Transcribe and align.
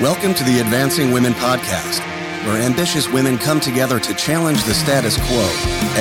Welcome 0.00 0.34
to 0.34 0.42
the 0.42 0.58
Advancing 0.58 1.12
Women 1.12 1.34
Podcast, 1.34 2.00
where 2.44 2.60
ambitious 2.60 3.08
women 3.08 3.38
come 3.38 3.60
together 3.60 4.00
to 4.00 4.14
challenge 4.14 4.64
the 4.64 4.74
status 4.74 5.16
quo, 5.16 5.44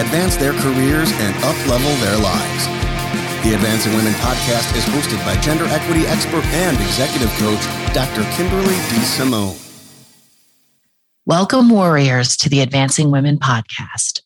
advance 0.02 0.36
their 0.36 0.54
careers, 0.54 1.12
and 1.12 1.36
uplevel 1.36 2.02
their 2.02 2.18
lives. 2.18 2.66
The 3.46 3.54
Advancing 3.54 3.94
Women 3.94 4.14
Podcast 4.14 4.76
is 4.76 4.84
hosted 4.86 5.24
by 5.24 5.40
gender 5.42 5.66
equity 5.66 6.08
expert 6.08 6.44
and 6.46 6.76
executive 6.78 7.29
coach, 7.38 7.62
Dr. 7.94 8.24
Kimberly 8.35 8.74
D. 8.90 8.98
Simone. 9.06 9.58
Welcome, 11.28 11.70
warriors, 11.70 12.35
to 12.38 12.49
the 12.49 12.62
Advancing 12.62 13.12
Women 13.12 13.38
Podcast. 13.38 14.24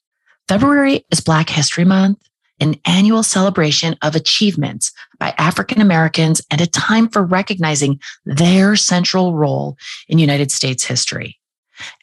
February 0.48 1.06
is 1.12 1.20
Black 1.20 1.50
History 1.50 1.84
Month, 1.84 2.20
an 2.60 2.76
annual 2.86 3.24
celebration 3.24 3.96
of 4.02 4.16
achievements 4.16 4.92
by 5.20 5.34
African 5.38 5.82
Americans 5.82 6.42
and 6.52 6.62
a 6.62 6.68
time 6.68 7.08
for 7.08 7.24
recognizing 7.24 8.00
their 8.26 8.76
central 8.76 9.34
role 9.36 9.78
in 10.08 10.20
United 10.20 10.52
States 10.52 10.84
history. 10.84 11.40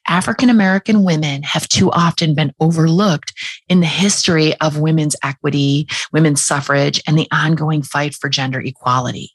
African 0.07 0.51
American 0.51 1.03
women 1.03 1.43
have 1.43 1.69
too 1.69 1.91
often 1.91 2.35
been 2.35 2.53
overlooked 2.61 3.33
in 3.69 3.81
the 3.81 3.87
history 3.87 4.55
of 4.61 4.79
women's 4.79 5.17
equity, 5.23 5.89
women's 6.13 6.45
suffrage, 6.45 7.03
and 7.07 7.19
the 7.19 7.29
ongoing 7.33 7.83
fight 7.83 8.15
for 8.15 8.29
gender 8.29 8.61
equality. 8.61 9.33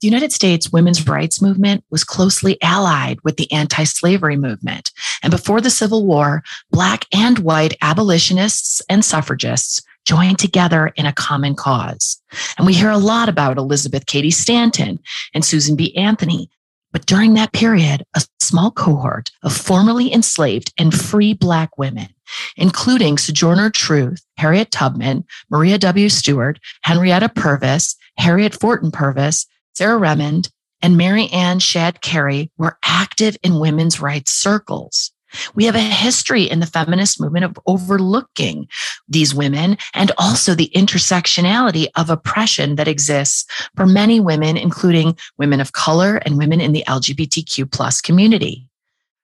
The 0.00 0.06
United 0.08 0.32
States 0.32 0.72
women's 0.72 1.06
rights 1.06 1.42
movement 1.42 1.84
was 1.90 2.04
closely 2.04 2.56
allied 2.62 3.18
with 3.22 3.36
the 3.36 3.50
anti 3.52 3.84
slavery 3.84 4.36
movement. 4.36 4.92
And 5.22 5.30
before 5.30 5.60
the 5.60 5.68
Civil 5.68 6.06
War, 6.06 6.42
Black 6.70 7.04
and 7.12 7.40
white 7.40 7.76
abolitionists 7.82 8.80
and 8.88 9.04
suffragists 9.04 9.82
joined 10.06 10.38
together 10.38 10.92
in 10.96 11.06
a 11.06 11.12
common 11.12 11.54
cause. 11.54 12.20
And 12.58 12.66
we 12.66 12.74
hear 12.74 12.90
a 12.90 12.98
lot 12.98 13.28
about 13.28 13.58
Elizabeth 13.58 14.06
Cady 14.06 14.30
Stanton 14.30 14.98
and 15.34 15.44
Susan 15.44 15.76
B. 15.76 15.96
Anthony. 15.96 16.50
But 16.92 17.06
during 17.06 17.34
that 17.34 17.52
period, 17.52 18.04
a 18.16 18.22
small 18.40 18.70
cohort 18.70 19.30
of 19.42 19.56
formerly 19.56 20.12
enslaved 20.12 20.72
and 20.76 20.92
free 20.92 21.34
Black 21.34 21.78
women, 21.78 22.08
including 22.56 23.16
Sojourner 23.16 23.70
Truth, 23.70 24.24
Harriet 24.36 24.72
Tubman, 24.72 25.24
Maria 25.50 25.78
W. 25.78 26.08
Stewart, 26.08 26.58
Henrietta 26.82 27.28
Purvis, 27.28 27.94
Harriet 28.16 28.58
Forten 28.58 28.90
Purvis, 28.90 29.46
Sarah 29.74 30.00
Remond, 30.00 30.50
and 30.82 30.96
Mary 30.96 31.28
Ann 31.28 31.60
Shadd 31.60 32.00
Cary, 32.00 32.50
were 32.58 32.78
active 32.84 33.36
in 33.42 33.60
women's 33.60 34.00
rights 34.00 34.32
circles. 34.32 35.12
We 35.54 35.64
have 35.64 35.74
a 35.74 35.80
history 35.80 36.44
in 36.44 36.60
the 36.60 36.66
feminist 36.66 37.20
movement 37.20 37.44
of 37.44 37.58
overlooking 37.66 38.68
these 39.08 39.34
women 39.34 39.76
and 39.94 40.12
also 40.18 40.54
the 40.54 40.70
intersectionality 40.74 41.86
of 41.96 42.10
oppression 42.10 42.76
that 42.76 42.88
exists 42.88 43.44
for 43.76 43.86
many 43.86 44.20
women, 44.20 44.56
including 44.56 45.16
women 45.38 45.60
of 45.60 45.72
color 45.72 46.16
and 46.16 46.38
women 46.38 46.60
in 46.60 46.72
the 46.72 46.84
LGBTQ 46.86 47.70
plus 47.70 48.00
community. 48.00 48.66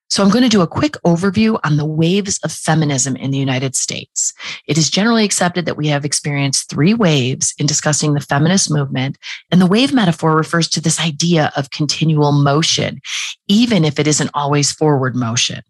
So 0.09 0.23
I'm 0.23 0.31
going 0.31 0.45
to 0.45 0.49
do 0.49 0.63
a 0.63 0.69
quick 0.69 0.93
overview 1.05 1.59
on 1.65 1.77
the 1.77 1.85
waves 1.85 2.39
of 2.45 2.53
feminism 2.53 3.17
in 3.17 3.33
the 3.33 3.39
United 3.39 3.75
States. 3.75 4.33
It 4.69 4.79
is 4.79 4.89
generally 4.89 5.25
accepted 5.25 5.67
that 5.67 5.77
we 5.77 5.89
have 5.89 6.05
experienced 6.05 6.71
three 6.71 6.95
waves 6.95 7.55
in 7.59 7.67
discussing 7.67 8.15
the 8.15 8.21
feminist 8.21 8.71
movement. 8.71 9.19
And 9.51 9.61
the 9.61 9.67
wave 9.67 9.93
metaphor 9.93 10.37
refers 10.37 10.69
to 10.71 10.81
this 10.81 11.01
idea 11.01 11.53
of 11.57 11.71
continual 11.71 12.31
motion, 12.31 13.01
even 13.49 13.85
if 13.85 13.99
it 13.99 14.07
isn't 14.07 14.31
always 14.33 14.71
forward 14.71 15.17
motion. 15.17 15.63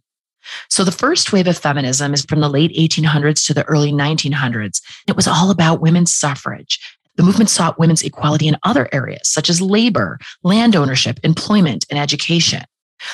So 0.70 0.84
the 0.84 0.92
first 0.92 1.32
wave 1.32 1.46
of 1.46 1.58
feminism 1.58 2.14
is 2.14 2.24
from 2.24 2.40
the 2.40 2.48
late 2.48 2.74
1800s 2.76 3.46
to 3.46 3.54
the 3.54 3.64
early 3.64 3.92
1900s. 3.92 4.80
It 5.06 5.16
was 5.16 5.28
all 5.28 5.50
about 5.50 5.80
women's 5.80 6.14
suffrage. 6.14 6.78
The 7.16 7.22
movement 7.22 7.50
sought 7.50 7.78
women's 7.78 8.02
equality 8.02 8.46
in 8.46 8.58
other 8.62 8.88
areas, 8.92 9.28
such 9.28 9.48
as 9.48 9.62
labor, 9.62 10.18
land 10.42 10.76
ownership, 10.76 11.18
employment, 11.22 11.86
and 11.90 11.98
education. 11.98 12.62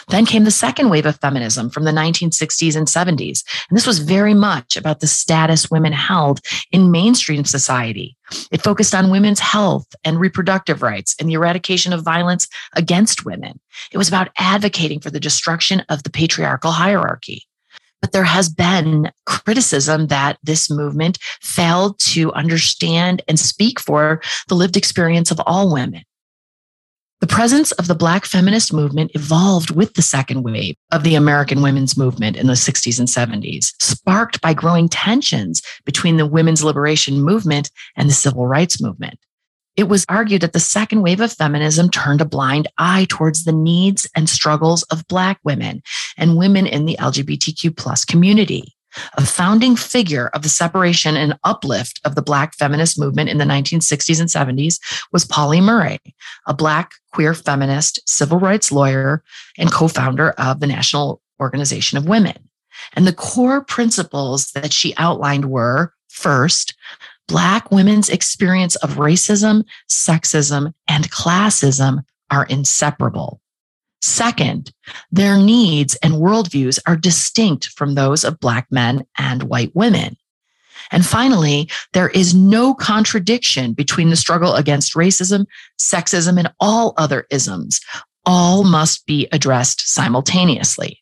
Then 0.09 0.27
came 0.27 0.45
the 0.45 0.51
second 0.51 0.91
wave 0.91 1.07
of 1.07 1.19
feminism 1.21 1.71
from 1.71 1.85
the 1.85 1.91
1960s 1.91 2.77
and 2.77 2.87
70s. 2.87 3.43
And 3.69 3.77
this 3.77 3.87
was 3.87 3.99
very 3.99 4.35
much 4.35 4.77
about 4.77 5.01
the 5.01 5.07
status 5.07 5.71
women 5.71 5.93
held 5.93 6.41
in 6.71 6.91
mainstream 6.91 7.45
society. 7.45 8.17
It 8.51 8.63
focused 8.63 8.95
on 8.95 9.11
women's 9.11 9.41
health 9.41 9.87
and 10.05 10.21
reproductive 10.21 10.83
rights 10.83 11.15
and 11.19 11.29
the 11.29 11.35
eradication 11.35 11.93
of 11.93 12.05
violence 12.05 12.49
against 12.75 13.25
women. 13.25 13.61
It 13.91 13.99
was 13.99 14.09
about 14.09 14.31
advocating 14.39 15.01
for 15.01 15.11
the 15.11 15.21
destruction 15.21 15.81
of 15.89 16.03
the 16.03 16.11
patriarchal 16.11 16.73
hierarchy. 16.73 17.47
But 18.01 18.11
there 18.13 18.25
has 18.25 18.49
been 18.49 19.13
criticism 19.27 20.09
that 20.09 20.39
this 20.43 20.69
movement 20.69 21.19
failed 21.41 21.99
to 22.01 22.33
understand 22.33 23.23
and 23.29 23.39
speak 23.39 23.79
for 23.79 24.21
the 24.49 24.57
lived 24.57 24.77
experience 24.77 25.31
of 25.31 25.41
all 25.47 25.73
women. 25.73 26.03
The 27.23 27.29
presence 27.29 27.71
of 27.71 27.87
the 27.87 27.95
Black 27.95 28.25
feminist 28.25 28.73
movement 28.73 29.13
evolved 29.15 29.71
with 29.71 29.95
the 29.95 30.03
second 30.03 30.43
wave 30.43 30.75
of 30.91 31.05
the 31.05 31.15
American 31.15 31.63
women's 31.63 31.97
movement 31.97 32.37
in 32.37 32.49
the 32.49 32.55
60s 32.55 32.99
and 32.99 33.07
70s, 33.07 33.67
sparked 33.81 34.41
by 34.41 34.55
growing 34.55 34.89
tensions 34.89 35.63
between 35.85 36.17
the 36.17 36.27
women's 36.27 36.65
liberation 36.65 37.23
movement 37.23 37.71
and 37.95 38.09
the 38.09 38.13
civil 38.13 38.49
rights 38.49 38.83
movement. 38.83 39.21
It 39.77 39.85
was 39.85 40.05
argued 40.09 40.41
that 40.41 40.53
the 40.53 40.59
second 40.59 41.03
wave 41.03 41.21
of 41.21 41.33
feminism 41.33 41.91
turned 41.91 42.21
a 42.21 42.25
blind 42.25 42.67
eye 42.79 43.07
towards 43.09 43.45
the 43.45 43.53
needs 43.53 44.05
and 44.17 44.29
struggles 44.29 44.83
of 44.91 45.07
Black 45.07 45.39
women 45.45 45.81
and 46.17 46.37
women 46.37 46.67
in 46.67 46.87
the 46.87 46.97
LGBTQ 46.99 47.77
plus 47.77 48.05
community. 48.05 48.75
A 49.15 49.25
founding 49.25 49.77
figure 49.77 50.29
of 50.29 50.43
the 50.43 50.49
separation 50.49 51.17
and 51.17 51.39
uplift 51.45 52.01
of 52.05 52.15
the 52.15 52.23
Black 52.23 52.55
feminist 52.55 52.99
movement 52.99 53.31
in 53.31 53.39
the 53.39 53.45
1960s 53.45 54.21
and 54.21 54.29
70s 54.29 54.79
was 55.13 55.25
Pauli 55.25 55.61
Murray, 55.61 55.99
a 56.47 56.55
Black 56.55 56.93
queer 57.13 57.35
feminist, 57.35 58.01
civil 58.09 58.39
rights 58.39 58.73
lawyer, 58.73 59.23
and 59.59 59.73
co 59.73 59.89
founder 59.89 60.31
of 60.33 60.61
the 60.61 60.67
National 60.67 61.21
Organization 61.41 61.99
of 61.99 62.07
Women. 62.07 62.37
And 62.95 63.07
the 63.07 63.13
core 63.13 63.63
principles 63.63 64.53
that 64.53 64.73
she 64.73 64.95
outlined 64.97 65.47
were 65.47 65.93
first, 66.09 66.75
Black 67.29 67.71
women's 67.71 68.09
experience 68.09 68.77
of 68.77 68.97
racism, 68.97 69.65
sexism, 69.91 70.73
and 70.89 71.11
classism 71.11 72.05
are 72.31 72.45
inseparable. 72.47 73.42
Second, 74.03 74.73
their 75.13 75.39
needs 75.39 75.95
and 76.03 76.15
worldviews 76.15 76.79
are 76.87 76.97
distinct 76.97 77.69
from 77.69 77.95
those 77.95 78.25
of 78.25 78.41
Black 78.41 78.67
men 78.71 79.07
and 79.17 79.45
white 79.45 79.75
women. 79.75 80.17
And 80.91 81.07
finally, 81.07 81.71
there 81.93 82.09
is 82.11 82.35
no 82.35 82.75
contradiction 82.75 83.73
between 83.73 84.11
the 84.11 84.17
struggle 84.17 84.55
against 84.55 84.95
racism, 84.95 85.47
sexism, 85.81 86.39
and 86.39 86.53
all 86.59 86.95
other 86.97 87.27
isms. 87.31 87.81
All 88.27 88.65
must 88.65 89.07
be 89.07 89.29
addressed 89.33 89.89
simultaneously. 89.89 90.99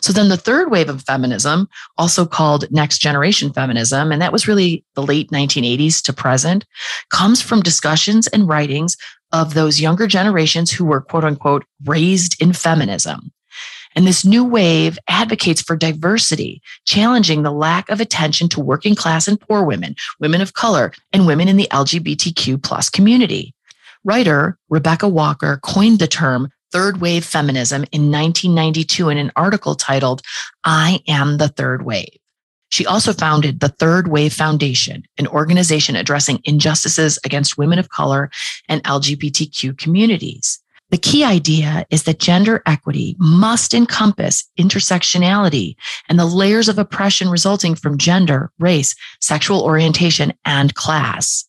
So 0.00 0.12
then 0.12 0.28
the 0.28 0.36
third 0.36 0.70
wave 0.70 0.88
of 0.88 1.02
feminism, 1.02 1.68
also 1.96 2.26
called 2.26 2.70
next 2.70 2.98
generation 2.98 3.52
feminism, 3.52 4.12
and 4.12 4.20
that 4.20 4.32
was 4.32 4.48
really 4.48 4.84
the 4.94 5.02
late 5.02 5.30
1980s 5.30 6.02
to 6.02 6.12
present, 6.12 6.66
comes 7.10 7.40
from 7.40 7.62
discussions 7.62 8.26
and 8.28 8.48
writings 8.48 8.96
of 9.32 9.54
those 9.54 9.80
younger 9.80 10.06
generations 10.06 10.70
who 10.70 10.84
were 10.84 11.00
quote 11.00 11.24
unquote 11.24 11.64
raised 11.84 12.40
in 12.40 12.52
feminism. 12.52 13.30
And 13.94 14.06
this 14.06 14.24
new 14.24 14.44
wave 14.44 14.98
advocates 15.08 15.62
for 15.62 15.76
diversity, 15.76 16.62
challenging 16.84 17.42
the 17.42 17.50
lack 17.50 17.88
of 17.90 18.00
attention 18.00 18.48
to 18.50 18.60
working 18.60 18.94
class 18.94 19.26
and 19.26 19.40
poor 19.40 19.64
women, 19.64 19.96
women 20.20 20.40
of 20.40 20.54
color, 20.54 20.92
and 21.12 21.26
women 21.26 21.48
in 21.48 21.56
the 21.56 21.68
LGBTQ 21.72 22.62
plus 22.62 22.90
community. 22.90 23.54
Writer 24.04 24.56
Rebecca 24.68 25.08
Walker 25.08 25.58
coined 25.62 25.98
the 25.98 26.06
term 26.06 26.50
third 26.70 27.00
wave 27.00 27.24
feminism 27.24 27.84
in 27.92 28.12
1992 28.12 29.08
in 29.08 29.18
an 29.18 29.32
article 29.36 29.74
titled, 29.74 30.22
I 30.64 31.00
Am 31.08 31.38
the 31.38 31.48
Third 31.48 31.84
Wave. 31.84 32.18
She 32.70 32.86
also 32.86 33.12
founded 33.12 33.60
the 33.60 33.68
Third 33.68 34.08
Wave 34.08 34.32
Foundation, 34.32 35.04
an 35.16 35.26
organization 35.26 35.96
addressing 35.96 36.40
injustices 36.44 37.18
against 37.24 37.58
women 37.58 37.78
of 37.78 37.88
color 37.88 38.30
and 38.68 38.82
LGBTQ 38.84 39.78
communities. 39.78 40.60
The 40.90 40.98
key 40.98 41.22
idea 41.22 41.84
is 41.90 42.04
that 42.04 42.18
gender 42.18 42.62
equity 42.64 43.14
must 43.18 43.74
encompass 43.74 44.44
intersectionality 44.58 45.76
and 46.08 46.18
the 46.18 46.24
layers 46.24 46.68
of 46.68 46.78
oppression 46.78 47.28
resulting 47.28 47.74
from 47.74 47.98
gender, 47.98 48.50
race, 48.58 48.94
sexual 49.20 49.62
orientation, 49.62 50.32
and 50.46 50.74
class. 50.74 51.46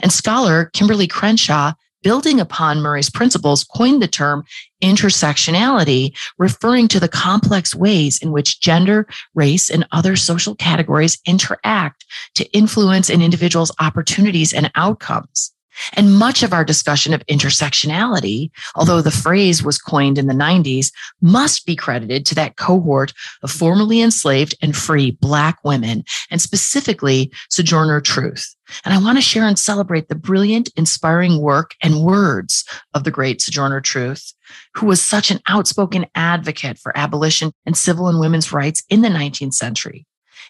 And 0.00 0.12
scholar 0.12 0.70
Kimberlé 0.74 1.08
Crenshaw 1.08 1.72
building 2.02 2.40
upon 2.40 2.80
Murray's 2.80 3.10
principles, 3.10 3.64
coined 3.64 4.02
the 4.02 4.08
term 4.08 4.44
intersectionality, 4.82 6.16
referring 6.38 6.88
to 6.88 7.00
the 7.00 7.08
complex 7.08 7.74
ways 7.74 8.20
in 8.20 8.32
which 8.32 8.60
gender, 8.60 9.06
race, 9.34 9.70
and 9.70 9.86
other 9.92 10.16
social 10.16 10.54
categories 10.54 11.18
interact 11.26 12.04
to 12.34 12.44
influence 12.52 13.08
an 13.08 13.22
individual's 13.22 13.72
opportunities 13.78 14.52
and 14.52 14.70
outcomes. 14.74 15.52
And 15.94 16.16
much 16.16 16.42
of 16.42 16.52
our 16.52 16.64
discussion 16.64 17.14
of 17.14 17.24
intersectionality, 17.26 18.50
although 18.74 19.00
the 19.00 19.10
phrase 19.10 19.62
was 19.62 19.78
coined 19.78 20.18
in 20.18 20.26
the 20.26 20.34
90s, 20.34 20.92
must 21.20 21.66
be 21.66 21.76
credited 21.76 22.26
to 22.26 22.34
that 22.34 22.56
cohort 22.56 23.12
of 23.42 23.50
formerly 23.50 24.00
enslaved 24.00 24.54
and 24.62 24.76
free 24.76 25.12
Black 25.12 25.58
women, 25.64 26.04
and 26.30 26.40
specifically 26.40 27.32
Sojourner 27.50 28.00
Truth. 28.00 28.54
And 28.84 28.94
I 28.94 28.98
want 28.98 29.18
to 29.18 29.22
share 29.22 29.44
and 29.44 29.58
celebrate 29.58 30.08
the 30.08 30.14
brilliant, 30.14 30.70
inspiring 30.76 31.40
work 31.40 31.74
and 31.82 32.02
words 32.02 32.64
of 32.94 33.04
the 33.04 33.10
great 33.10 33.40
Sojourner 33.40 33.80
Truth, 33.80 34.32
who 34.74 34.86
was 34.86 35.00
such 35.00 35.30
an 35.30 35.40
outspoken 35.48 36.06
advocate 36.14 36.78
for 36.78 36.96
abolition 36.96 37.52
and 37.66 37.76
civil 37.76 38.08
and 38.08 38.20
women's 38.20 38.52
rights 38.52 38.82
in 38.88 39.02
the 39.02 39.08
19th 39.08 39.54
century. 39.54 40.06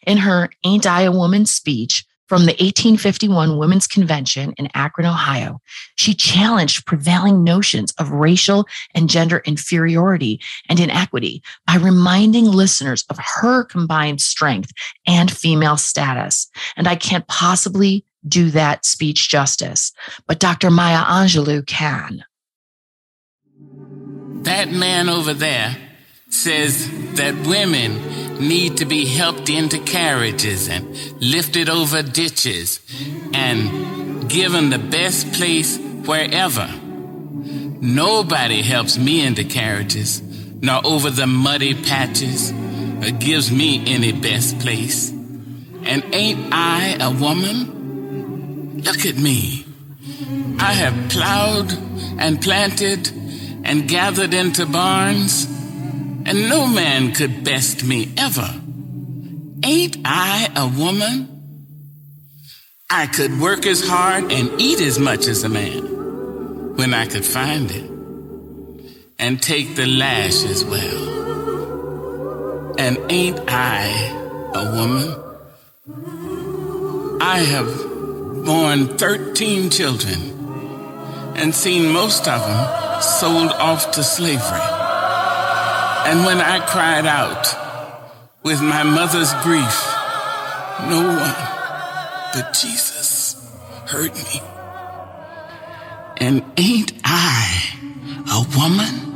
In 0.06 0.18
her 0.18 0.50
Ain't 0.64 0.86
I 0.86 1.02
a 1.02 1.12
Woman 1.12 1.46
speech, 1.46 2.04
from 2.32 2.46
the 2.46 2.52
1851 2.52 3.58
Women's 3.58 3.86
Convention 3.86 4.54
in 4.56 4.66
Akron, 4.72 5.06
Ohio, 5.06 5.60
she 5.96 6.14
challenged 6.14 6.86
prevailing 6.86 7.44
notions 7.44 7.92
of 7.98 8.10
racial 8.10 8.66
and 8.94 9.10
gender 9.10 9.42
inferiority 9.44 10.40
and 10.70 10.80
inequity 10.80 11.42
by 11.66 11.76
reminding 11.76 12.46
listeners 12.46 13.04
of 13.10 13.18
her 13.18 13.64
combined 13.64 14.22
strength 14.22 14.72
and 15.06 15.30
female 15.30 15.76
status. 15.76 16.48
And 16.74 16.88
I 16.88 16.96
can't 16.96 17.28
possibly 17.28 18.02
do 18.26 18.50
that 18.52 18.86
speech 18.86 19.28
justice, 19.28 19.92
but 20.26 20.40
Dr. 20.40 20.70
Maya 20.70 21.04
Angelou 21.04 21.66
can. 21.66 22.24
That 24.44 24.72
man 24.72 25.10
over 25.10 25.34
there 25.34 25.76
says 26.32 26.88
that 27.14 27.34
women 27.46 28.38
need 28.38 28.78
to 28.78 28.86
be 28.86 29.06
helped 29.06 29.48
into 29.50 29.78
carriages 29.78 30.68
and 30.68 30.96
lifted 31.20 31.68
over 31.68 32.02
ditches 32.02 32.80
and 33.34 34.28
given 34.30 34.70
the 34.70 34.78
best 34.78 35.32
place 35.34 35.78
wherever. 35.78 36.68
Nobody 36.82 38.62
helps 38.62 38.96
me 38.96 39.24
into 39.24 39.44
carriages 39.44 40.22
nor 40.22 40.84
over 40.86 41.10
the 41.10 41.26
muddy 41.26 41.74
patches 41.74 42.50
or 42.50 43.10
gives 43.10 43.52
me 43.52 43.84
any 43.86 44.12
best 44.12 44.58
place. 44.60 45.10
And 45.10 46.02
ain't 46.14 46.52
I 46.52 46.96
a 47.00 47.10
woman? 47.10 48.80
Look 48.82 49.04
at 49.04 49.16
me. 49.16 49.66
I 50.58 50.72
have 50.72 51.10
plowed 51.10 51.72
and 52.18 52.40
planted 52.40 53.10
and 53.64 53.88
gathered 53.88 54.32
into 54.32 54.66
barns 54.66 55.51
and 56.32 56.48
no 56.48 56.66
man 56.66 57.12
could 57.12 57.44
best 57.44 57.84
me 57.84 58.10
ever. 58.16 58.48
Ain't 59.62 59.98
I 60.02 60.48
a 60.56 60.66
woman? 60.66 61.28
I 62.88 63.06
could 63.06 63.38
work 63.38 63.66
as 63.66 63.86
hard 63.86 64.32
and 64.32 64.58
eat 64.58 64.80
as 64.80 64.98
much 64.98 65.26
as 65.26 65.44
a 65.44 65.50
man 65.50 66.76
when 66.76 66.94
I 66.94 67.04
could 67.04 67.26
find 67.26 67.70
it, 67.70 67.84
and 69.18 69.42
take 69.42 69.76
the 69.76 69.86
lash 69.86 70.42
as 70.44 70.64
well. 70.64 72.78
And 72.78 72.96
ain't 73.10 73.38
I 73.48 73.88
a 74.54 74.74
woman? 74.74 75.14
I 77.20 77.40
have 77.40 77.68
borne 78.46 78.96
13 78.96 79.68
children 79.68 80.32
and 81.36 81.54
seen 81.54 81.92
most 81.92 82.26
of 82.26 82.40
them 82.40 83.02
sold 83.02 83.50
off 83.50 83.90
to 83.90 84.02
slavery. 84.02 84.71
And 86.04 86.24
when 86.24 86.38
I 86.38 86.58
cried 86.66 87.06
out 87.06 87.46
with 88.42 88.60
my 88.60 88.82
mother's 88.82 89.32
grief, 89.42 89.86
no 90.88 91.06
one 91.06 91.52
but 92.32 92.52
Jesus 92.54 93.34
heard 93.86 94.14
me. 94.14 94.40
And 96.16 96.42
ain't 96.56 96.92
I 97.04 97.62
a 98.30 98.58
woman? 98.58 99.12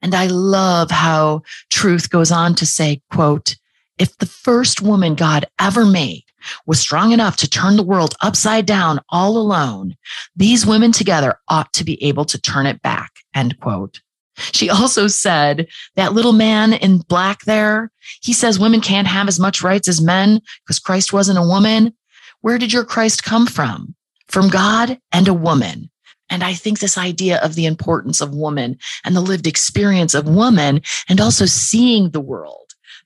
And 0.00 0.14
I 0.14 0.26
love 0.28 0.90
how 0.90 1.42
truth 1.70 2.10
goes 2.10 2.32
on 2.32 2.54
to 2.56 2.66
say, 2.66 3.02
quote, 3.10 3.56
if 3.98 4.16
the 4.18 4.26
first 4.26 4.80
woman 4.80 5.14
God 5.14 5.46
ever 5.58 5.84
made 5.84 6.24
was 6.66 6.80
strong 6.80 7.12
enough 7.12 7.36
to 7.38 7.48
turn 7.48 7.76
the 7.76 7.82
world 7.82 8.14
upside 8.20 8.66
down 8.66 9.00
all 9.08 9.36
alone, 9.36 9.96
these 10.36 10.66
women 10.66 10.92
together 10.92 11.38
ought 11.48 11.72
to 11.74 11.84
be 11.84 12.02
able 12.02 12.24
to 12.26 12.40
turn 12.40 12.66
it 12.66 12.82
back. 12.82 13.10
End 13.34 13.58
quote. 13.60 14.00
She 14.36 14.70
also 14.70 15.08
said 15.08 15.68
that 15.96 16.14
little 16.14 16.32
man 16.32 16.72
in 16.72 16.98
black 16.98 17.42
there, 17.42 17.90
he 18.20 18.32
says 18.32 18.58
women 18.58 18.80
can't 18.80 19.06
have 19.06 19.28
as 19.28 19.38
much 19.38 19.62
rights 19.62 19.88
as 19.88 20.00
men 20.00 20.40
because 20.64 20.78
Christ 20.78 21.12
wasn't 21.12 21.38
a 21.38 21.46
woman. 21.46 21.94
Where 22.40 22.58
did 22.58 22.72
your 22.72 22.84
Christ 22.84 23.24
come 23.24 23.46
from? 23.46 23.94
From 24.28 24.48
God 24.48 24.98
and 25.12 25.28
a 25.28 25.34
woman. 25.34 25.90
And 26.30 26.42
I 26.42 26.54
think 26.54 26.78
this 26.78 26.96
idea 26.96 27.38
of 27.42 27.54
the 27.54 27.66
importance 27.66 28.22
of 28.22 28.34
woman 28.34 28.78
and 29.04 29.14
the 29.14 29.20
lived 29.20 29.46
experience 29.46 30.14
of 30.14 30.26
woman 30.26 30.80
and 31.08 31.20
also 31.20 31.44
seeing 31.44 32.10
the 32.10 32.20
world 32.20 32.61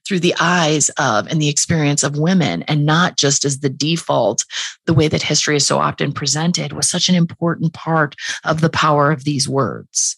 through 0.07 0.19
the 0.19 0.35
eyes 0.39 0.89
of 0.97 1.27
and 1.27 1.41
the 1.41 1.49
experience 1.49 2.03
of 2.03 2.17
women 2.17 2.63
and 2.63 2.85
not 2.85 3.17
just 3.17 3.43
as 3.45 3.59
the 3.59 3.69
default, 3.69 4.45
the 4.85 4.93
way 4.93 5.07
that 5.07 5.21
history 5.21 5.55
is 5.57 5.65
so 5.65 5.79
often 5.79 6.11
presented 6.11 6.73
was 6.73 6.89
such 6.89 7.09
an 7.09 7.15
important 7.15 7.73
part 7.73 8.15
of 8.43 8.61
the 8.61 8.69
power 8.69 9.11
of 9.11 9.23
these 9.23 9.47
words. 9.47 10.17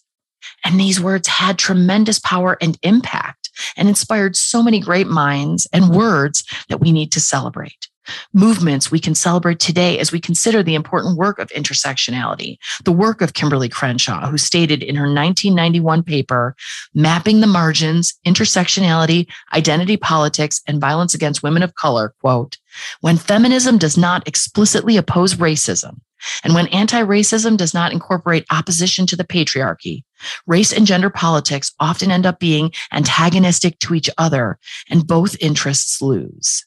And 0.64 0.78
these 0.78 1.00
words 1.00 1.28
had 1.28 1.58
tremendous 1.58 2.18
power 2.18 2.56
and 2.60 2.78
impact 2.82 3.50
and 3.76 3.88
inspired 3.88 4.36
so 4.36 4.62
many 4.62 4.80
great 4.80 5.06
minds 5.06 5.66
and 5.72 5.94
words 5.94 6.44
that 6.68 6.80
we 6.80 6.92
need 6.92 7.12
to 7.12 7.20
celebrate 7.20 7.88
movements 8.32 8.90
we 8.90 8.98
can 8.98 9.14
celebrate 9.14 9.58
today 9.58 9.98
as 9.98 10.12
we 10.12 10.20
consider 10.20 10.62
the 10.62 10.74
important 10.74 11.16
work 11.16 11.38
of 11.38 11.48
intersectionality, 11.50 12.56
the 12.84 12.92
work 12.92 13.20
of 13.20 13.32
Kimberlé 13.32 13.70
Crenshaw, 13.70 14.28
who 14.28 14.38
stated 14.38 14.82
in 14.82 14.96
her 14.96 15.04
1991 15.04 16.02
paper, 16.02 16.54
Mapping 16.94 17.40
the 17.40 17.46
Margins, 17.46 18.14
Intersectionality, 18.26 19.26
Identity 19.52 19.96
Politics, 19.96 20.60
and 20.66 20.80
Violence 20.80 21.14
Against 21.14 21.42
Women 21.42 21.62
of 21.62 21.74
Color, 21.74 22.14
quote, 22.20 22.58
when 23.00 23.16
feminism 23.16 23.78
does 23.78 23.96
not 23.96 24.26
explicitly 24.28 24.96
oppose 24.96 25.34
racism, 25.34 26.00
and 26.44 26.54
when 26.54 26.68
anti 26.68 27.00
racism 27.00 27.56
does 27.56 27.74
not 27.74 27.92
incorporate 27.92 28.44
opposition 28.50 29.06
to 29.06 29.16
the 29.16 29.24
patriarchy, 29.24 30.04
race 30.46 30.72
and 30.72 30.86
gender 30.86 31.10
politics 31.10 31.72
often 31.80 32.10
end 32.10 32.26
up 32.26 32.38
being 32.38 32.72
antagonistic 32.92 33.78
to 33.80 33.94
each 33.94 34.10
other, 34.18 34.58
and 34.88 35.06
both 35.06 35.36
interests 35.40 36.00
lose. 36.02 36.66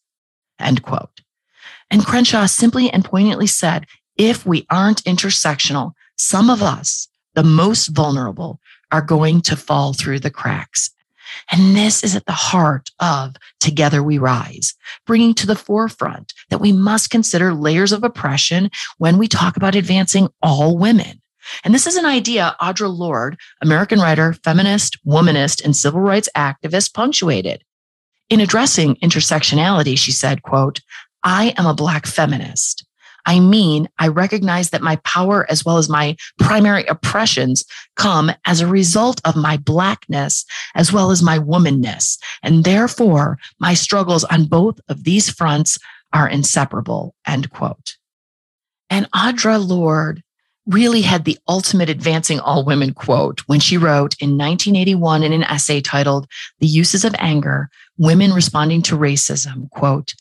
End 0.59 0.83
quote. 0.83 1.22
And 1.93 2.03
Crenshaw 2.03 2.47
simply 2.47 2.89
and 2.89 3.05
poignantly 3.05 3.45
said, 3.45 3.85
if 4.17 4.47
we 4.47 4.65
aren't 4.71 5.03
intersectional, 5.03 5.91
some 6.17 6.49
of 6.49 6.63
us, 6.63 7.07
the 7.35 7.43
most 7.43 7.89
vulnerable, 7.89 8.59
are 8.91 9.03
going 9.03 9.41
to 9.41 9.55
fall 9.55 9.93
through 9.93 10.19
the 10.19 10.31
cracks. 10.31 10.89
And 11.51 11.75
this 11.75 12.03
is 12.03 12.15
at 12.15 12.25
the 12.25 12.31
heart 12.31 12.89
of 12.99 13.35
Together 13.59 14.01
We 14.01 14.17
Rise, 14.17 14.73
bringing 15.05 15.35
to 15.35 15.45
the 15.45 15.55
forefront 15.55 16.33
that 16.49 16.59
we 16.59 16.71
must 16.71 17.11
consider 17.11 17.53
layers 17.53 17.91
of 17.91 18.03
oppression 18.03 18.71
when 18.97 19.19
we 19.19 19.27
talk 19.27 19.55
about 19.55 19.75
advancing 19.75 20.29
all 20.41 20.75
women. 20.75 21.21
And 21.63 21.75
this 21.75 21.85
is 21.85 21.95
an 21.95 22.07
idea 22.07 22.55
Audre 22.59 22.91
Lorde, 22.91 23.37
American 23.61 23.99
writer, 23.99 24.33
feminist, 24.33 24.97
womanist, 25.05 25.63
and 25.63 25.75
civil 25.75 26.01
rights 26.01 26.29
activist, 26.35 26.95
punctuated. 26.95 27.63
In 28.29 28.39
addressing 28.39 28.95
intersectionality, 28.95 29.95
she 29.95 30.11
said, 30.11 30.41
quote, 30.41 30.81
I 31.23 31.53
am 31.57 31.65
a 31.65 31.73
Black 31.73 32.05
feminist. 32.05 32.85
I 33.25 33.39
mean, 33.39 33.87
I 33.99 34.09
recognize 34.09 34.71
that 34.71 34.81
my 34.81 34.97
power 34.97 35.49
as 35.49 35.63
well 35.63 35.77
as 35.77 35.87
my 35.87 36.17
primary 36.39 36.85
oppressions 36.85 37.63
come 37.95 38.31
as 38.45 38.59
a 38.59 38.67
result 38.67 39.21
of 39.23 39.35
my 39.35 39.57
Blackness 39.57 40.45
as 40.75 40.91
well 40.91 41.09
as 41.09 41.23
my 41.23 41.39
womanness. 41.39 42.17
And 42.41 42.63
therefore, 42.65 43.37
my 43.59 43.73
struggles 43.73 44.25
on 44.25 44.45
both 44.45 44.79
of 44.89 45.05
these 45.05 45.29
fronts 45.29 45.79
are 46.11 46.27
inseparable. 46.27 47.15
End 47.25 47.49
quote. 47.49 47.95
And 48.89 49.09
Audre 49.11 49.65
Lorde 49.65 50.21
really 50.65 51.01
had 51.01 51.25
the 51.25 51.37
ultimate 51.47 51.89
advancing 51.89 52.39
all 52.39 52.63
women 52.63 52.93
quote 52.93 53.41
when 53.47 53.59
she 53.59 53.77
wrote 53.77 54.15
in 54.19 54.37
1981 54.37 55.23
in 55.23 55.33
an 55.33 55.43
essay 55.43 55.81
titled 55.81 56.27
The 56.59 56.67
Uses 56.67 57.03
of 57.03 57.15
Anger 57.19 57.69
Women 57.97 58.31
Responding 58.31 58.81
to 58.83 58.97
Racism, 58.97 59.69
quote, 59.71 60.13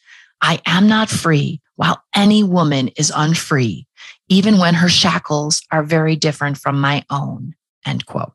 I 0.43 0.61
am 0.67 0.89
not 0.89 1.09
free 1.09 1.61
while 1.77 2.03
any 2.15 2.43
woman 2.43 2.89
is 2.89 3.13
unfree, 3.15 3.87
even 4.29 4.59
when 4.59 4.75
her 4.75 4.89
shackles 4.89 5.63
are 5.71 5.85
very 5.85 6.17
different 6.17 6.59
from 6.59 6.81
my 6.81 7.05
own. 7.09 7.55
End 7.87 8.07
quote. 8.07 8.35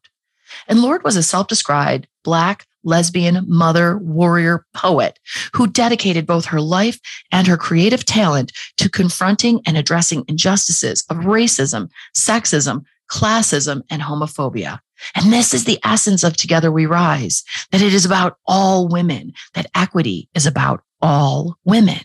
And 0.68 0.82
Lorde 0.82 1.04
was 1.04 1.18
a 1.18 1.24
self 1.24 1.48
described 1.48 2.08
Black, 2.24 2.66
lesbian, 2.84 3.46
mother, 3.48 3.98
warrior, 3.98 4.66
poet 4.74 5.20
who 5.54 5.68
dedicated 5.68 6.26
both 6.26 6.46
her 6.46 6.62
life 6.62 7.00
and 7.32 7.46
her 7.46 7.58
creative 7.58 8.06
talent 8.06 8.54
to 8.78 8.90
confronting 8.90 9.62
and 9.66 9.78
addressing 9.78 10.24
injustices 10.28 11.04
of 11.10 11.18
racism, 11.18 11.90
sexism, 12.16 12.84
classism, 13.12 13.82
and 13.90 14.02
homophobia. 14.02 14.80
And 15.16 15.32
this 15.32 15.54
is 15.54 15.66
the 15.66 15.80
essence 15.84 16.24
of 16.24 16.36
Together 16.36 16.72
We 16.72 16.86
Rise, 16.86 17.44
that 17.72 17.82
it 17.82 17.94
is 17.94 18.06
about 18.06 18.38
all 18.48 18.88
women, 18.88 19.34
that 19.54 19.68
equity 19.76 20.30
is 20.34 20.46
about 20.46 20.82
all 21.02 21.58
women. 21.66 22.00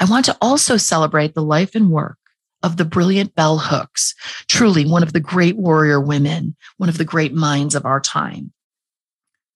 I 0.00 0.04
want 0.04 0.24
to 0.26 0.36
also 0.40 0.76
celebrate 0.76 1.34
the 1.34 1.42
life 1.42 1.74
and 1.74 1.90
work 1.90 2.18
of 2.62 2.76
the 2.76 2.84
brilliant 2.84 3.34
Bell 3.34 3.58
Hooks, 3.58 4.14
truly 4.48 4.84
one 4.86 5.02
of 5.02 5.12
the 5.12 5.20
great 5.20 5.56
warrior 5.56 6.00
women, 6.00 6.56
one 6.78 6.88
of 6.88 6.98
the 6.98 7.04
great 7.04 7.34
minds 7.34 7.74
of 7.74 7.84
our 7.84 8.00
time. 8.00 8.52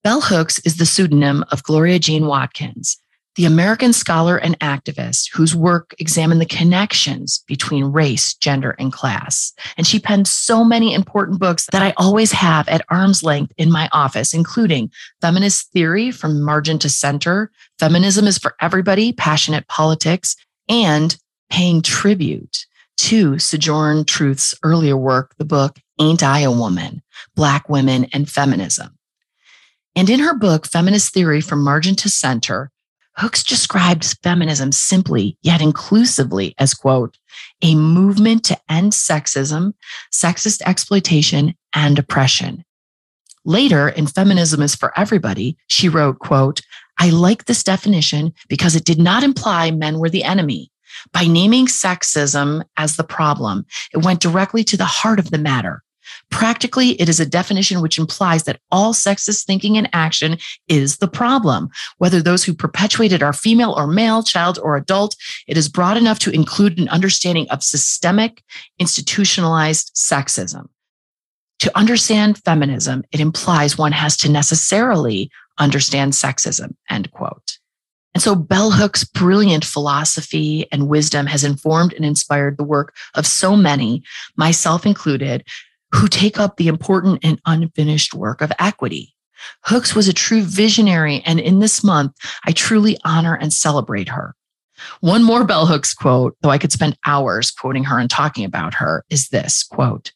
Bell 0.02 0.21
Hooks 0.21 0.59
is 0.61 0.76
the 0.76 0.87
pseudonym 0.87 1.45
of 1.50 1.62
Gloria 1.62 1.99
Jean 1.99 2.26
Watkins, 2.26 2.99
the 3.37 3.44
American 3.44 3.92
scholar 3.92 4.37
and 4.37 4.58
activist 4.58 5.30
whose 5.32 5.54
work 5.54 5.94
examined 5.99 6.40
the 6.40 6.46
connections 6.46 7.44
between 7.46 7.84
race, 7.84 8.34
gender, 8.34 8.75
and 8.78 8.92
class. 8.92 9.52
And 9.76 9.87
she 9.87 10.00
penned 10.00 10.26
so 10.26 10.64
many 10.64 10.92
important 10.92 11.38
books 11.38 11.66
that 11.72 11.82
I 11.82 11.94
always 11.96 12.32
have 12.32 12.68
at 12.68 12.84
arm's 12.88 13.22
length 13.22 13.52
in 13.56 13.70
my 13.70 13.88
office, 13.92 14.34
including 14.34 14.90
Feminist 15.20 15.70
Theory 15.72 16.10
from 16.10 16.42
Margin 16.42 16.78
to 16.80 16.88
Center, 16.88 17.50
Feminism 17.78 18.26
is 18.26 18.37
for 18.37 18.54
Everybody, 18.60 19.12
Passionate 19.12 19.66
Politics, 19.68 20.37
and 20.68 21.16
Paying 21.50 21.82
Tribute 21.82 22.66
to 22.99 23.38
Sojourner 23.38 24.04
Truth's 24.04 24.54
earlier 24.62 24.96
work, 24.96 25.34
the 25.38 25.44
book 25.44 25.78
Ain't 25.99 26.22
I 26.22 26.40
a 26.40 26.50
Woman? 26.50 27.02
Black 27.34 27.68
Women 27.68 28.06
and 28.12 28.28
Feminism. 28.28 28.99
And 29.96 30.08
in 30.08 30.20
her 30.20 30.34
book, 30.34 30.66
Feminist 30.66 31.12
Theory 31.12 31.40
from 31.40 31.62
Margin 31.62 31.94
to 31.96 32.08
Center, 32.08 32.70
Hooks 33.17 33.43
describes 33.43 34.14
feminism 34.14 34.73
simply 34.73 35.37
yet 35.43 35.61
inclusively 35.61 36.55
as, 36.59 36.75
quote, 36.75 37.19
a 37.62 37.75
movement 37.75 38.45
to 38.45 38.59
end 38.69 38.93
sexism, 38.93 39.75
sexist 40.12 40.62
exploitation, 40.62 41.55
and 41.75 41.99
oppression. 41.99 42.64
Later 43.45 43.88
in 43.88 44.07
Feminism 44.07 44.62
is 44.62 44.75
for 44.75 44.93
Everybody, 44.99 45.57
she 45.67 45.88
wrote, 45.88 46.19
quote, 46.19 46.61
I 46.99 47.11
like 47.11 47.47
this 47.47 47.64
definition 47.64 48.35
because 48.49 48.76
it 48.76 48.85
did 48.85 48.99
not 48.99 49.23
imply 49.23 49.71
men 49.71 49.99
were 49.99 50.11
the 50.11 50.25
enemy. 50.25 50.71
By 51.12 51.25
naming 51.25 51.67
sexism 51.67 52.62
as 52.76 52.97
the 52.97 53.05
problem, 53.05 53.64
it 53.95 54.05
went 54.05 54.21
directly 54.21 54.64
to 54.64 54.76
the 54.76 54.85
heart 54.85 55.19
of 55.19 55.31
the 55.31 55.38
matter. 55.38 55.83
Practically, 56.30 56.90
it 57.00 57.08
is 57.08 57.18
a 57.18 57.26
definition 57.26 57.80
which 57.80 57.99
implies 57.99 58.44
that 58.44 58.60
all 58.70 58.94
sexist 58.94 59.44
thinking 59.44 59.76
and 59.76 59.88
action 59.92 60.38
is 60.68 60.99
the 60.99 61.08
problem. 61.08 61.68
Whether 61.99 62.22
those 62.22 62.44
who 62.44 62.54
perpetuate 62.54 63.12
it 63.12 63.22
are 63.22 63.32
female 63.32 63.72
or 63.72 63.87
male, 63.87 64.22
child 64.22 64.58
or 64.62 64.76
adult, 64.76 65.16
it 65.49 65.56
is 65.56 65.68
broad 65.68 65.96
enough 65.96 66.20
to 66.20 66.30
include 66.30 66.78
an 66.78 66.88
understanding 66.88 67.49
of 67.50 67.64
systemic, 67.64 68.42
institutionalized 68.78 69.92
sexism. 69.96 70.68
To 71.60 71.76
understand 71.76 72.42
feminism, 72.44 73.04
it 73.12 73.20
implies 73.20 73.76
one 73.76 73.92
has 73.92 74.16
to 74.18 74.30
necessarily 74.30 75.30
understand 75.58 76.12
sexism, 76.12 76.75
end 76.88 77.10
quote. 77.10 77.58
And 78.14 78.22
so 78.22 78.34
Bell 78.34 78.70
Hook's 78.70 79.04
brilliant 79.04 79.64
philosophy 79.64 80.66
and 80.72 80.88
wisdom 80.88 81.26
has 81.26 81.44
informed 81.44 81.92
and 81.92 82.04
inspired 82.04 82.56
the 82.56 82.64
work 82.64 82.94
of 83.14 83.26
so 83.26 83.56
many, 83.56 84.02
myself 84.37 84.87
included, 84.87 85.44
who 85.92 86.09
take 86.09 86.38
up 86.38 86.56
the 86.56 86.68
important 86.68 87.20
and 87.23 87.40
unfinished 87.47 88.14
work 88.14 88.40
of 88.40 88.52
equity. 88.59 89.14
Hooks 89.64 89.94
was 89.94 90.09
a 90.09 90.12
true 90.12 90.42
visionary, 90.42 91.23
and 91.25 91.40
in 91.40 91.59
this 91.59 91.82
month, 91.82 92.12
I 92.44 92.52
truly 92.52 92.99
honor 93.04 93.35
and 93.35 93.52
celebrate 93.52 94.09
her. 94.09 94.35
One 95.00 95.23
more 95.23 95.44
Bell 95.44 95.66
Hooks 95.66 95.94
quote, 95.94 96.37
though 96.40 96.50
I 96.50 96.59
could 96.59 96.73
spend 96.73 96.99
hours 97.06 97.50
quoting 97.50 97.85
her 97.85 97.99
and 97.99 98.09
talking 98.09 98.44
about 98.44 98.75
her, 98.75 99.04
is 99.11 99.28
this 99.28 99.62
quote, 99.62 100.12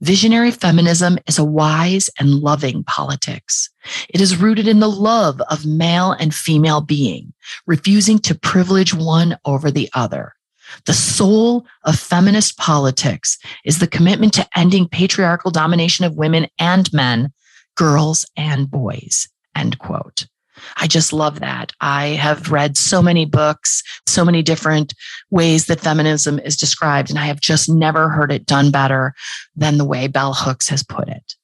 Visionary 0.00 0.50
feminism 0.50 1.16
is 1.28 1.38
a 1.38 1.44
wise 1.44 2.10
and 2.18 2.28
loving 2.28 2.82
politics. 2.82 3.70
It 4.08 4.20
is 4.20 4.36
rooted 4.36 4.66
in 4.66 4.80
the 4.80 4.90
love 4.90 5.40
of 5.42 5.64
male 5.64 6.10
and 6.10 6.34
female 6.34 6.80
being, 6.80 7.32
refusing 7.68 8.18
to 8.20 8.34
privilege 8.34 8.92
one 8.92 9.38
over 9.44 9.70
the 9.70 9.88
other. 9.94 10.34
The 10.86 10.94
soul 10.94 11.66
of 11.84 11.98
feminist 11.98 12.58
politics 12.58 13.38
is 13.64 13.78
the 13.78 13.86
commitment 13.86 14.32
to 14.34 14.48
ending 14.56 14.88
patriarchal 14.88 15.50
domination 15.50 16.04
of 16.04 16.16
women 16.16 16.46
and 16.58 16.92
men, 16.92 17.32
girls 17.76 18.26
and 18.36 18.70
boys. 18.70 19.28
End 19.56 19.78
quote. 19.78 20.26
I 20.76 20.86
just 20.86 21.12
love 21.12 21.40
that. 21.40 21.72
I 21.80 22.08
have 22.08 22.50
read 22.50 22.76
so 22.76 23.02
many 23.02 23.24
books, 23.24 23.82
so 24.06 24.24
many 24.24 24.42
different 24.42 24.94
ways 25.30 25.66
that 25.66 25.80
feminism 25.80 26.38
is 26.38 26.56
described, 26.56 27.10
and 27.10 27.18
I 27.18 27.26
have 27.26 27.40
just 27.40 27.68
never 27.68 28.08
heard 28.08 28.32
it 28.32 28.46
done 28.46 28.70
better 28.70 29.14
than 29.56 29.78
the 29.78 29.84
way 29.84 30.06
Bell 30.06 30.34
Hooks 30.34 30.68
has 30.68 30.82
put 30.82 31.08
it. 31.08 31.34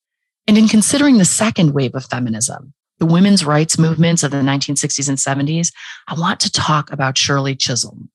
And 0.47 0.56
in 0.56 0.68
considering 0.68 1.18
the 1.18 1.25
second 1.25 1.75
wave 1.75 1.94
of 1.94 2.04
feminism, 2.04 2.73
the 2.99 3.06
women's 3.06 3.44
rights 3.44 3.78
movements 3.78 4.23
of 4.23 4.30
the 4.30 4.38
1960s 4.38 5.08
and 5.08 5.18
70s, 5.18 5.73
I 6.08 6.14
want 6.14 6.40
to 6.40 6.50
talk 6.50 6.90
about 6.90 7.18
Shirley 7.18 7.54
Chisholm. 7.54 8.11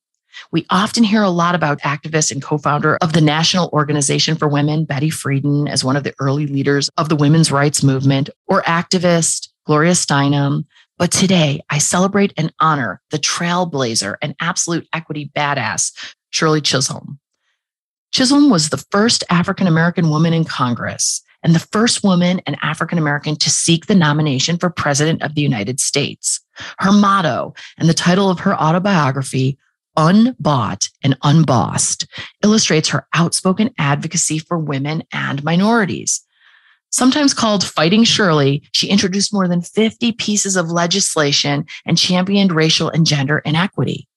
We 0.51 0.65
often 0.69 1.03
hear 1.03 1.23
a 1.23 1.29
lot 1.29 1.55
about 1.55 1.81
activist 1.81 2.31
and 2.31 2.41
co-founder 2.41 2.97
of 3.01 3.13
the 3.13 3.21
National 3.21 3.69
Organization 3.73 4.35
for 4.35 4.47
Women, 4.47 4.85
Betty 4.85 5.09
Friedan, 5.09 5.69
as 5.69 5.83
one 5.83 5.95
of 5.95 6.03
the 6.03 6.13
early 6.19 6.47
leaders 6.47 6.89
of 6.97 7.09
the 7.09 7.15
women's 7.15 7.51
rights 7.51 7.83
movement, 7.83 8.29
or 8.47 8.62
activist 8.63 9.50
Gloria 9.65 9.93
Steinem. 9.93 10.65
But 10.97 11.12
today 11.12 11.62
I 11.69 11.79
celebrate 11.79 12.33
and 12.38 12.53
honor 12.59 13.01
the 13.12 13.19
trailblazer 13.19 14.15
and 14.21 14.35
absolute 14.39 14.88
equity 14.93 15.31
badass, 15.35 15.91
Shirley 16.29 16.62
Chisholm. 16.62 17.19
Chisholm 18.12 18.50
was 18.50 18.69
the 18.69 18.83
first 18.91 19.23
African 19.29 19.65
American 19.65 20.09
woman 20.09 20.33
in 20.33 20.45
Congress 20.45 21.21
and 21.41 21.53
the 21.53 21.59
first 21.59 22.03
woman 22.03 22.41
and 22.45 22.57
African 22.62 22.97
American 22.97 23.35
to 23.38 23.50
seek 23.50 23.88
the 23.88 23.95
nomination 23.95 24.57
for 24.57 24.69
President 24.69 25.21
of 25.23 25.35
the 25.35 25.41
United 25.41 25.79
States. 25.79 26.39
Her 26.79 26.91
motto 26.91 27.53
and 27.77 27.89
the 27.89 27.93
title 27.93 28.29
of 28.29 28.39
her 28.41 28.55
autobiography 28.55 29.57
Unbought 29.95 30.89
and 31.03 31.17
Unbossed 31.23 32.07
illustrates 32.43 32.89
her 32.89 33.07
outspoken 33.13 33.69
advocacy 33.77 34.39
for 34.39 34.57
women 34.57 35.03
and 35.12 35.43
minorities. 35.43 36.21
Sometimes 36.89 37.33
called 37.33 37.63
Fighting 37.63 38.03
Shirley, 38.03 38.62
she 38.71 38.89
introduced 38.89 39.33
more 39.33 39.47
than 39.47 39.62
50 39.62 40.12
pieces 40.13 40.55
of 40.55 40.69
legislation 40.69 41.65
and 41.85 41.97
championed 41.97 42.51
racial 42.51 42.89
and 42.89 43.05
gender 43.05 43.39
inequity. 43.39 44.07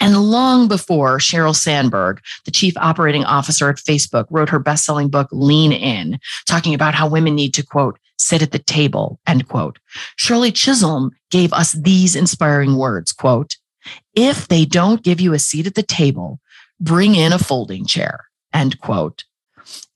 And 0.00 0.30
long 0.30 0.68
before 0.68 1.18
Sheryl 1.18 1.56
Sandberg, 1.56 2.20
the 2.44 2.50
chief 2.50 2.74
operating 2.76 3.24
officer 3.24 3.68
at 3.68 3.76
Facebook, 3.76 4.26
wrote 4.30 4.48
her 4.48 4.58
best 4.58 4.84
selling 4.84 5.08
book, 5.08 5.28
Lean 5.32 5.72
In, 5.72 6.18
talking 6.46 6.74
about 6.74 6.94
how 6.94 7.08
women 7.08 7.34
need 7.34 7.54
to, 7.54 7.64
quote, 7.64 7.98
sit 8.18 8.42
at 8.42 8.52
the 8.52 8.58
table, 8.58 9.18
end 9.26 9.48
quote. 9.48 9.78
Shirley 10.16 10.52
Chisholm 10.52 11.12
gave 11.30 11.52
us 11.52 11.72
these 11.72 12.16
inspiring 12.16 12.76
words, 12.76 13.12
quote, 13.12 13.56
if 14.14 14.48
they 14.48 14.64
don't 14.64 15.02
give 15.02 15.20
you 15.20 15.32
a 15.34 15.38
seat 15.38 15.66
at 15.66 15.74
the 15.74 15.82
table, 15.82 16.40
bring 16.80 17.14
in 17.14 17.32
a 17.32 17.38
folding 17.38 17.86
chair, 17.86 18.26
end 18.52 18.80
quote. 18.80 19.24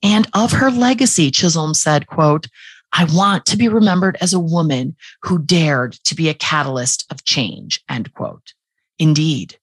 And 0.03 0.27
of 0.33 0.51
her 0.53 0.71
legacy, 0.71 1.31
Chisholm 1.31 1.73
said, 1.73 2.07
quote, 2.07 2.47
I 2.93 3.05
want 3.05 3.45
to 3.45 3.57
be 3.57 3.69
remembered 3.69 4.17
as 4.19 4.33
a 4.33 4.39
woman 4.39 4.95
who 5.21 5.39
dared 5.39 5.93
to 6.03 6.15
be 6.15 6.27
a 6.27 6.33
catalyst 6.33 7.05
of 7.09 7.23
change, 7.23 7.81
end 7.87 8.13
quote. 8.13 8.53
Indeed. 8.99 9.57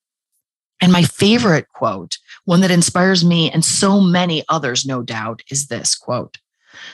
And 0.80 0.92
my 0.92 1.02
favorite 1.02 1.68
quote, 1.68 2.18
one 2.44 2.60
that 2.60 2.70
inspires 2.70 3.24
me 3.24 3.50
and 3.50 3.64
so 3.64 4.00
many 4.00 4.44
others, 4.48 4.86
no 4.86 5.02
doubt, 5.02 5.42
is 5.50 5.66
this 5.66 5.94
quote, 5.94 6.38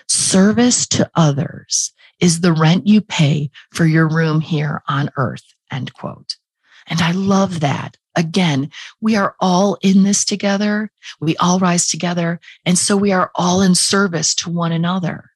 service 0.09 0.87
to 0.89 1.11
others 1.15 1.93
is 2.21 2.41
the 2.41 2.53
rent 2.53 2.87
you 2.87 3.01
pay 3.01 3.51
for 3.73 3.85
your 3.85 4.09
room 4.09 4.41
here 4.41 4.83
on 4.89 5.11
earth, 5.17 5.45
end 5.71 5.93
quote. 5.93 6.37
And 6.87 7.01
I 7.01 7.13
love 7.13 7.61
that. 7.61 7.97
Again, 8.17 8.71
we 9.01 9.17
are 9.17 9.35
all 9.41 9.77
in 9.83 10.05
this 10.05 10.25
together. 10.25 10.91
We 11.21 11.37
all 11.39 11.59
rise 11.59 11.89
together. 11.89 12.41
And 12.65 12.79
so 12.79 12.97
we 12.97 13.13
are 13.13 13.31
all 13.35 13.61
in 13.61 13.75
service 13.75 14.35
to 14.37 14.51
one 14.51 14.73
another. 14.73 15.31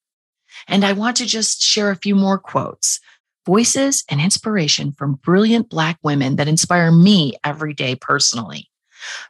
And 0.69 0.85
I 0.85 0.93
want 0.93 1.17
to 1.17 1.27
just 1.27 1.63
share 1.63 1.91
a 1.91 1.97
few 1.97 2.15
more 2.15 2.39
quotes, 2.39 3.01
voices 3.47 4.05
and 4.09 4.21
inspiration 4.21 4.93
from 4.93 5.15
brilliant 5.15 5.71
Black 5.71 5.99
women 6.03 6.37
that 6.37 6.49
inspire 6.49 6.93
me 6.93 7.35
every 7.45 7.75
day 7.75 7.97
personally. 7.97 8.69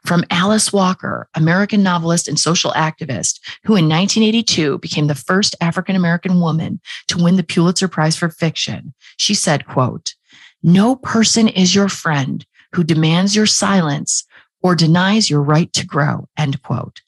From 0.05 0.25
Alice 0.31 0.73
Walker, 0.73 1.29
American 1.35 1.83
novelist 1.83 2.27
and 2.27 2.39
social 2.39 2.71
activist, 2.71 3.39
who 3.63 3.75
in 3.75 3.87
1982 3.87 4.79
became 4.79 5.07
the 5.07 5.15
first 5.15 5.55
African 5.61 5.95
American 5.95 6.39
woman 6.39 6.81
to 7.07 7.17
win 7.17 7.35
the 7.35 7.43
Pulitzer 7.43 7.87
Prize 7.87 8.15
for 8.15 8.29
fiction. 8.29 8.93
She 9.17 9.33
said, 9.33 9.67
quote, 9.67 10.15
no 10.63 10.95
person 10.95 11.47
is 11.47 11.73
your 11.73 11.89
friend 11.89 12.45
who 12.73 12.83
demands 12.83 13.35
your 13.35 13.45
silence 13.45 14.25
or 14.61 14.75
denies 14.75 15.29
your 15.29 15.41
right 15.41 15.71
to 15.73 15.85
grow. 15.85 16.27
End 16.37 16.61
quote. 16.61 17.01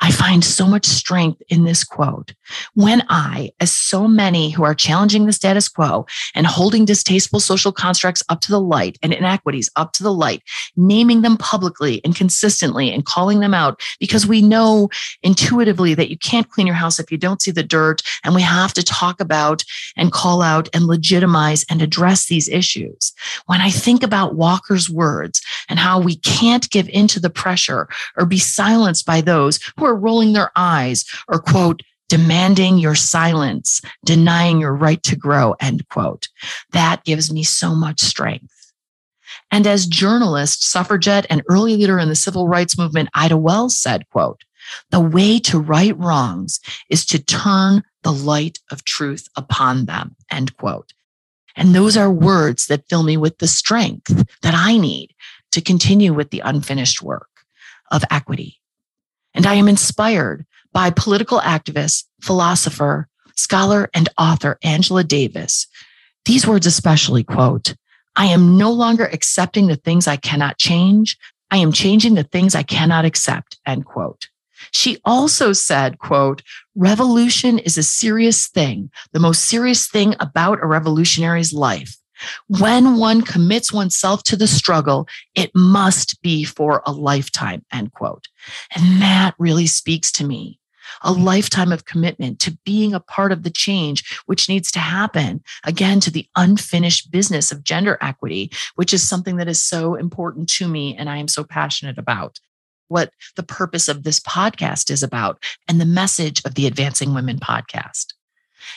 I 0.00 0.10
find 0.10 0.42
so 0.42 0.66
much 0.66 0.86
strength 0.86 1.42
in 1.48 1.64
this 1.64 1.84
quote. 1.84 2.32
When 2.74 3.02
I, 3.08 3.50
as 3.60 3.70
so 3.70 4.08
many 4.08 4.50
who 4.50 4.64
are 4.64 4.74
challenging 4.74 5.26
the 5.26 5.32
status 5.32 5.68
quo 5.68 6.06
and 6.34 6.46
holding 6.46 6.84
distasteful 6.84 7.38
social 7.40 7.70
constructs 7.70 8.22
up 8.28 8.40
to 8.42 8.50
the 8.50 8.60
light 8.60 8.98
and 9.02 9.12
inequities 9.12 9.70
up 9.76 9.92
to 9.92 10.02
the 10.02 10.12
light, 10.12 10.42
naming 10.76 11.22
them 11.22 11.36
publicly 11.36 12.00
and 12.04 12.16
consistently 12.16 12.90
and 12.92 13.04
calling 13.04 13.40
them 13.40 13.52
out 13.52 13.80
because 13.98 14.26
we 14.26 14.40
know 14.40 14.88
intuitively 15.22 15.94
that 15.94 16.10
you 16.10 16.16
can't 16.16 16.48
clean 16.48 16.66
your 16.66 16.76
house 16.76 16.98
if 16.98 17.12
you 17.12 17.18
don't 17.18 17.42
see 17.42 17.50
the 17.50 17.62
dirt. 17.62 18.02
And 18.24 18.34
we 18.34 18.42
have 18.42 18.72
to 18.74 18.82
talk 18.82 19.20
about 19.20 19.62
and 19.96 20.12
call 20.12 20.40
out 20.40 20.68
and 20.72 20.86
legitimize 20.86 21.64
and 21.68 21.82
address 21.82 22.26
these 22.26 22.48
issues. 22.48 23.12
When 23.46 23.60
I 23.60 23.70
think 23.70 24.02
about 24.02 24.34
Walker's 24.34 24.88
words 24.88 25.42
and 25.70 25.78
how 25.78 25.98
we 25.98 26.16
can't 26.16 26.68
give 26.68 26.88
into 26.90 27.18
the 27.18 27.30
pressure 27.30 27.88
or 28.18 28.26
be 28.26 28.38
silenced 28.38 29.06
by 29.06 29.22
those 29.22 29.58
who 29.78 29.86
are 29.86 29.96
rolling 29.96 30.34
their 30.34 30.50
eyes 30.56 31.06
or 31.28 31.40
quote, 31.40 31.82
demanding 32.10 32.76
your 32.76 32.96
silence, 32.96 33.80
denying 34.04 34.60
your 34.60 34.74
right 34.74 35.02
to 35.04 35.16
grow, 35.16 35.54
end 35.60 35.88
quote. 35.88 36.28
That 36.72 37.04
gives 37.04 37.32
me 37.32 37.44
so 37.44 37.74
much 37.74 38.00
strength. 38.00 38.52
And 39.52 39.66
as 39.66 39.86
journalist, 39.86 40.68
suffragette, 40.68 41.26
and 41.30 41.42
early 41.48 41.76
leader 41.76 41.98
in 41.98 42.08
the 42.08 42.16
civil 42.16 42.48
rights 42.48 42.76
movement, 42.76 43.08
Ida 43.14 43.36
Wells 43.36 43.78
said, 43.78 44.08
quote, 44.10 44.42
the 44.90 45.00
way 45.00 45.38
to 45.40 45.58
right 45.58 45.96
wrongs 45.98 46.60
is 46.88 47.04
to 47.06 47.22
turn 47.22 47.82
the 48.02 48.12
light 48.12 48.58
of 48.70 48.84
truth 48.84 49.28
upon 49.36 49.86
them, 49.86 50.16
end 50.30 50.56
quote. 50.56 50.92
And 51.56 51.74
those 51.74 51.96
are 51.96 52.10
words 52.10 52.66
that 52.66 52.88
fill 52.88 53.02
me 53.02 53.16
with 53.16 53.38
the 53.38 53.48
strength 53.48 54.24
that 54.42 54.54
I 54.54 54.76
need 54.76 55.14
to 55.52 55.60
continue 55.60 56.12
with 56.12 56.30
the 56.30 56.40
unfinished 56.40 57.02
work 57.02 57.28
of 57.90 58.04
equity 58.10 58.60
and 59.34 59.46
I 59.46 59.54
am 59.54 59.68
inspired 59.68 60.46
by 60.72 60.90
political 60.90 61.40
activist, 61.40 62.04
philosopher, 62.20 63.08
scholar, 63.36 63.88
and 63.94 64.08
author 64.18 64.58
Angela 64.62 65.04
Davis. 65.04 65.66
These 66.24 66.46
words 66.46 66.66
especially 66.66 67.24
quote, 67.24 67.74
I 68.16 68.26
am 68.26 68.58
no 68.58 68.72
longer 68.72 69.06
accepting 69.06 69.68
the 69.68 69.76
things 69.76 70.06
I 70.06 70.16
cannot 70.16 70.58
change. 70.58 71.16
I 71.50 71.58
am 71.58 71.72
changing 71.72 72.14
the 72.14 72.24
things 72.24 72.54
I 72.54 72.62
cannot 72.62 73.04
accept, 73.04 73.58
end 73.66 73.84
quote. 73.84 74.28
She 74.72 74.98
also 75.04 75.52
said, 75.52 75.98
quote, 75.98 76.42
revolution 76.74 77.58
is 77.58 77.78
a 77.78 77.82
serious 77.82 78.46
thing, 78.48 78.90
the 79.12 79.20
most 79.20 79.46
serious 79.46 79.88
thing 79.88 80.14
about 80.20 80.62
a 80.62 80.66
revolutionary's 80.66 81.52
life. 81.52 81.96
When 82.48 82.96
one 82.96 83.22
commits 83.22 83.72
oneself 83.72 84.22
to 84.24 84.36
the 84.36 84.46
struggle, 84.46 85.08
it 85.34 85.50
must 85.54 86.20
be 86.22 86.44
for 86.44 86.82
a 86.86 86.92
lifetime, 86.92 87.64
end 87.72 87.92
quote. 87.92 88.26
And 88.74 89.00
that 89.02 89.34
really 89.38 89.66
speaks 89.66 90.12
to 90.12 90.26
me. 90.26 90.58
A 91.02 91.12
lifetime 91.12 91.70
of 91.70 91.84
commitment 91.84 92.40
to 92.40 92.58
being 92.64 92.94
a 92.94 93.00
part 93.00 93.30
of 93.30 93.44
the 93.44 93.50
change, 93.50 94.20
which 94.26 94.48
needs 94.48 94.72
to 94.72 94.80
happen 94.80 95.42
again 95.64 96.00
to 96.00 96.10
the 96.10 96.26
unfinished 96.34 97.12
business 97.12 97.52
of 97.52 97.62
gender 97.62 97.96
equity, 98.00 98.50
which 98.74 98.92
is 98.92 99.08
something 99.08 99.36
that 99.36 99.48
is 99.48 99.62
so 99.62 99.94
important 99.94 100.48
to 100.50 100.66
me 100.66 100.96
and 100.96 101.08
I 101.08 101.18
am 101.18 101.28
so 101.28 101.44
passionate 101.44 101.96
about 101.96 102.40
what 102.88 103.12
the 103.36 103.44
purpose 103.44 103.86
of 103.86 104.02
this 104.02 104.18
podcast 104.18 104.90
is 104.90 105.02
about 105.02 105.42
and 105.68 105.80
the 105.80 105.86
message 105.86 106.42
of 106.44 106.56
the 106.56 106.66
Advancing 106.66 107.14
Women 107.14 107.38
podcast. 107.38 108.06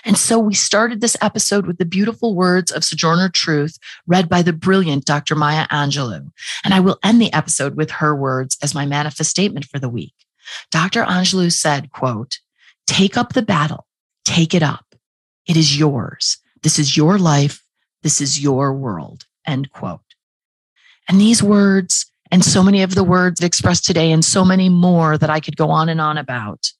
And 0.05 0.17
so 0.17 0.39
we 0.39 0.53
started 0.53 1.01
this 1.01 1.17
episode 1.21 1.65
with 1.65 1.77
the 1.77 1.85
beautiful 1.85 2.35
words 2.35 2.71
of 2.71 2.83
Sojourner 2.83 3.29
Truth 3.29 3.77
read 4.07 4.29
by 4.29 4.41
the 4.41 4.53
brilliant 4.53 5.05
Dr. 5.05 5.35
Maya 5.35 5.67
Angelou. 5.67 6.31
And 6.63 6.73
I 6.73 6.79
will 6.79 6.99
end 7.03 7.21
the 7.21 7.33
episode 7.33 7.75
with 7.75 7.91
her 7.91 8.15
words 8.15 8.57
as 8.61 8.75
my 8.75 8.85
manifest 8.85 9.29
statement 9.29 9.65
for 9.65 9.79
the 9.79 9.89
week. 9.89 10.13
Dr. 10.71 11.03
Angelou 11.03 11.51
said, 11.51 11.91
quote, 11.91 12.39
take 12.87 13.17
up 13.17 13.33
the 13.33 13.41
battle, 13.41 13.87
take 14.25 14.53
it 14.53 14.63
up. 14.63 14.95
It 15.47 15.57
is 15.57 15.77
yours. 15.77 16.37
This 16.61 16.79
is 16.79 16.95
your 16.95 17.17
life. 17.17 17.63
This 18.01 18.21
is 18.21 18.41
your 18.41 18.73
world, 18.73 19.25
end 19.45 19.71
quote. 19.71 20.01
And 21.07 21.19
these 21.19 21.43
words 21.43 22.05
and 22.31 22.43
so 22.43 22.63
many 22.63 22.81
of 22.81 22.95
the 22.95 23.03
words 23.03 23.41
expressed 23.41 23.85
today 23.85 24.11
and 24.11 24.23
so 24.25 24.43
many 24.43 24.67
more 24.67 25.17
that 25.17 25.29
I 25.29 25.39
could 25.39 25.55
go 25.55 25.69
on 25.69 25.89
and 25.89 26.01
on 26.01 26.17
about 26.17 26.71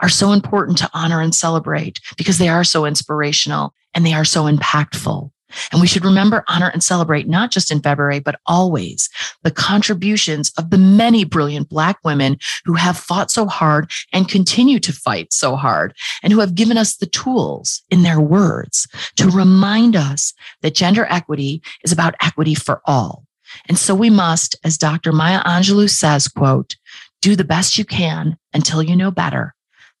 are 0.00 0.08
so 0.08 0.32
important 0.32 0.78
to 0.78 0.90
honor 0.92 1.20
and 1.20 1.34
celebrate 1.34 2.00
because 2.16 2.38
they 2.38 2.48
are 2.48 2.64
so 2.64 2.84
inspirational 2.84 3.74
and 3.94 4.04
they 4.06 4.12
are 4.12 4.24
so 4.24 4.44
impactful. 4.44 5.30
And 5.72 5.80
we 5.80 5.86
should 5.86 6.04
remember, 6.04 6.44
honor, 6.48 6.68
and 6.68 6.82
celebrate 6.82 7.28
not 7.28 7.50
just 7.50 7.70
in 7.70 7.80
February, 7.80 8.20
but 8.20 8.40
always 8.46 9.08
the 9.42 9.50
contributions 9.50 10.52
of 10.58 10.70
the 10.70 10.78
many 10.78 11.24
brilliant 11.24 11.68
Black 11.68 11.98
women 12.04 12.38
who 12.64 12.74
have 12.74 12.96
fought 12.96 13.30
so 13.30 13.46
hard 13.46 13.90
and 14.12 14.28
continue 14.28 14.78
to 14.80 14.92
fight 14.92 15.32
so 15.32 15.56
hard 15.56 15.94
and 16.22 16.32
who 16.32 16.40
have 16.40 16.54
given 16.54 16.76
us 16.76 16.96
the 16.96 17.06
tools 17.06 17.82
in 17.90 18.02
their 18.02 18.20
words 18.20 18.86
to 19.16 19.28
remind 19.28 19.96
us 19.96 20.32
that 20.62 20.74
gender 20.74 21.06
equity 21.10 21.62
is 21.84 21.92
about 21.92 22.14
equity 22.22 22.54
for 22.54 22.80
all. 22.84 23.24
And 23.68 23.76
so 23.76 23.94
we 23.94 24.10
must, 24.10 24.54
as 24.64 24.78
Dr. 24.78 25.12
Maya 25.12 25.42
Angelou 25.42 25.90
says, 25.90 26.28
quote, 26.28 26.76
do 27.20 27.34
the 27.34 27.44
best 27.44 27.76
you 27.76 27.84
can 27.84 28.38
until 28.54 28.82
you 28.82 28.96
know 28.96 29.10
better 29.10 29.54